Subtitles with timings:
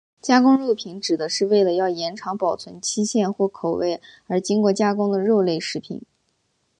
[0.19, 6.01] 加工肉品指的是为了要延长保存期限或口味而经过加工的肉类食物。